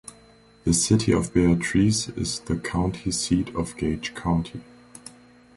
The 0.63 0.73
city 0.73 1.13
of 1.13 1.31
Beatrice 1.31 2.09
is 2.09 2.39
the 2.39 2.57
county 2.57 3.11
seat 3.11 3.53
of 3.53 3.77
Gage 3.77 4.15
County. 4.15 4.61